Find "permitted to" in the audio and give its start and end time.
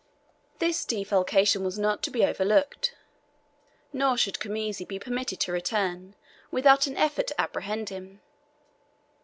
4.97-5.51